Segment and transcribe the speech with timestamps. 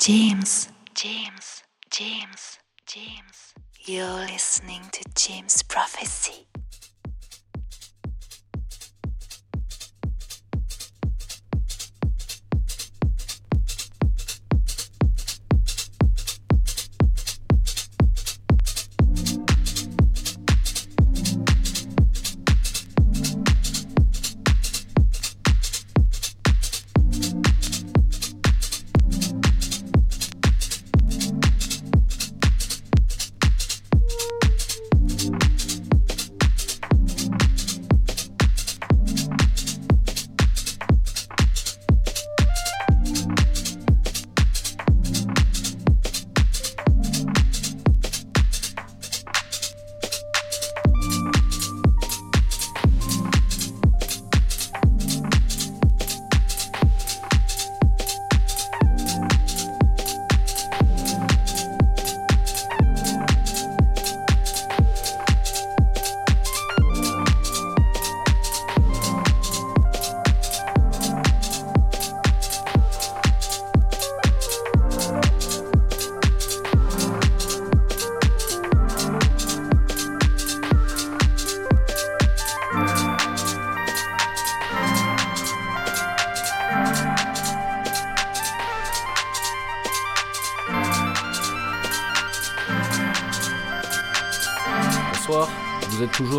[0.00, 3.52] James, James, James, James.
[3.84, 6.46] You're listening to James Prophecy.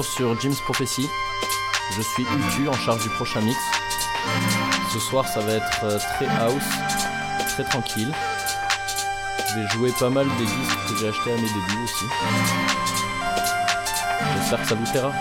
[0.03, 1.09] Sur Jim's Prophecy.
[1.95, 3.57] Je suis Utu en charge du prochain mix.
[4.93, 6.63] Ce soir, ça va être euh, très house,
[7.49, 8.13] très tranquille.
[9.49, 12.05] Je vais jouer pas mal des disques que j'ai achetés à mes débuts aussi.
[14.37, 15.11] J'espère que ça vous plaira.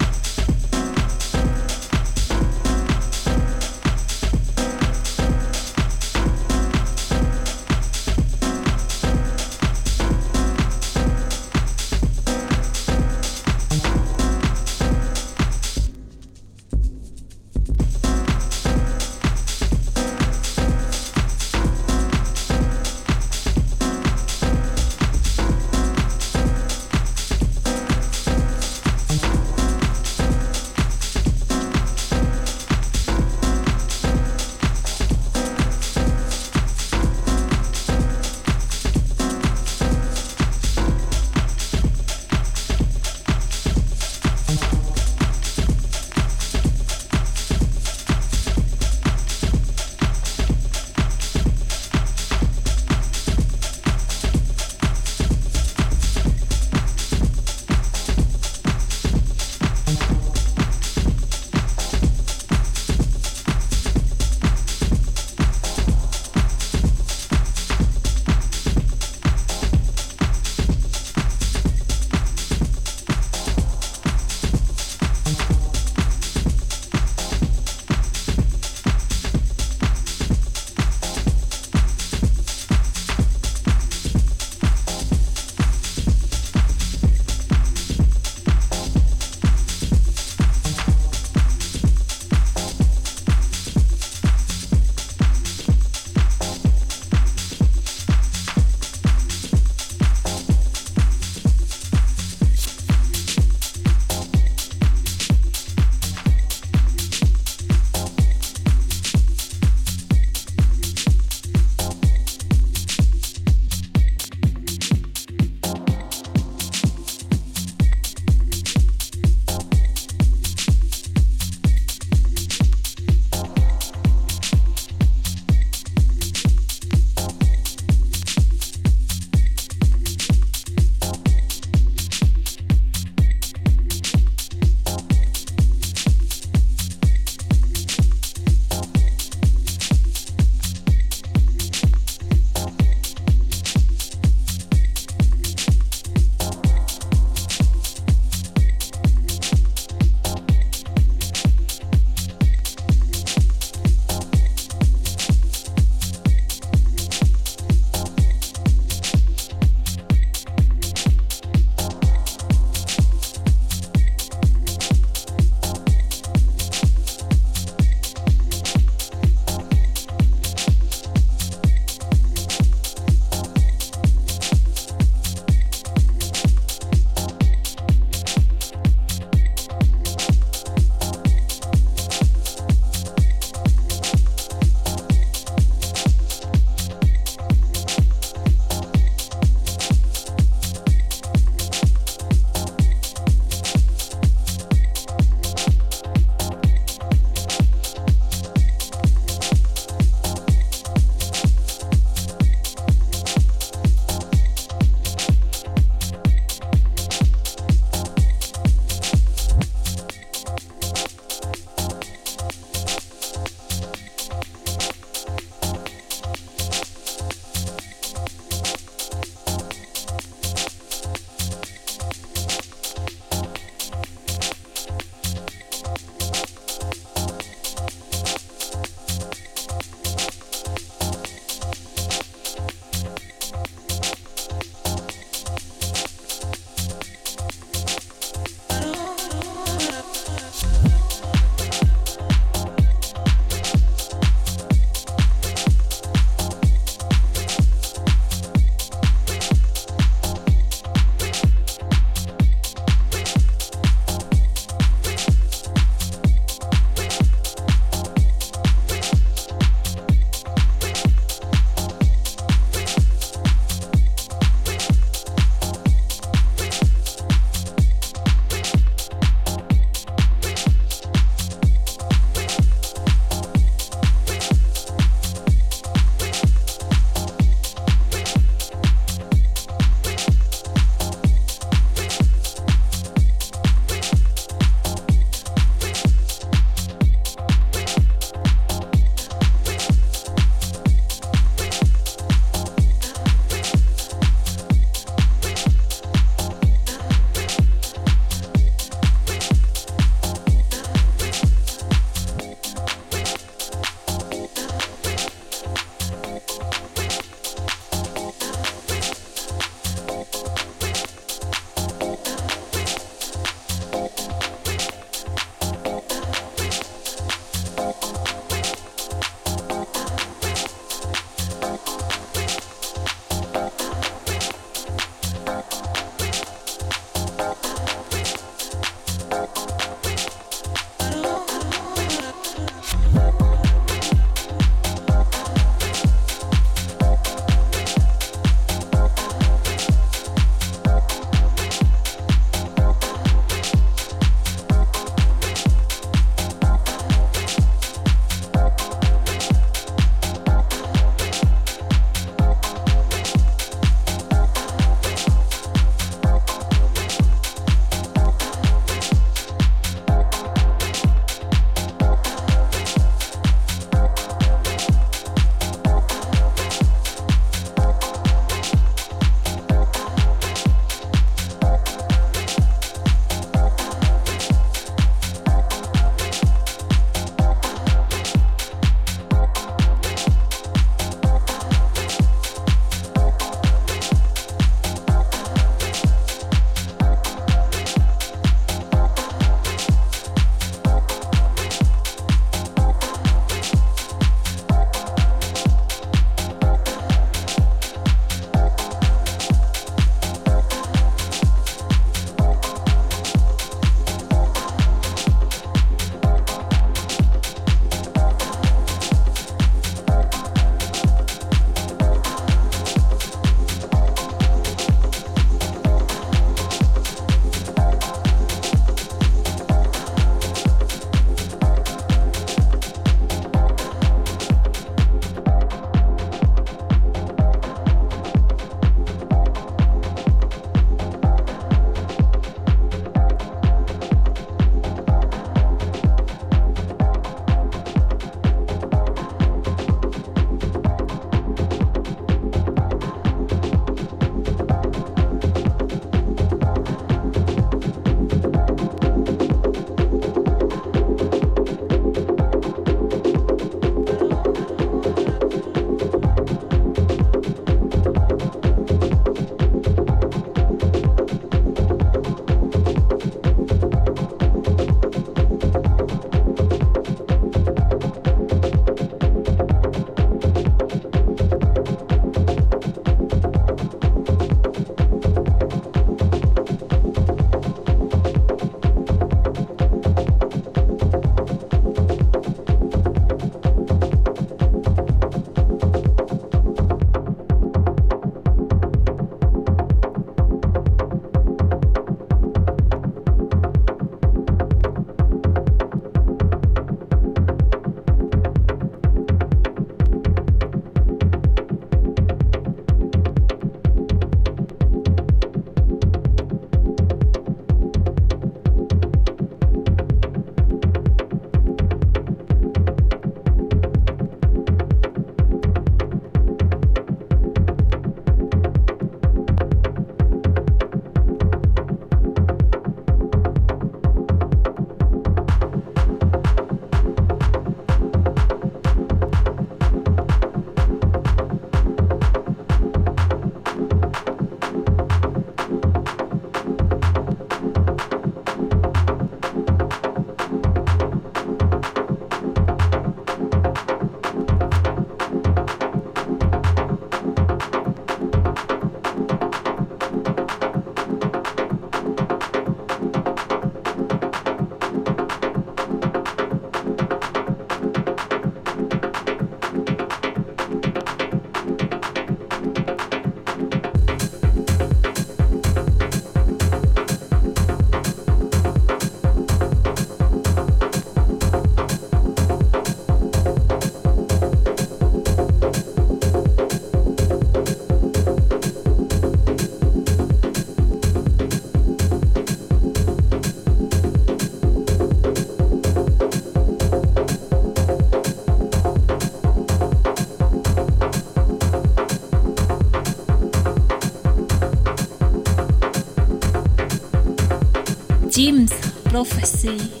[599.23, 600.00] Prophecy.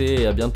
[0.00, 0.55] Et à bientôt.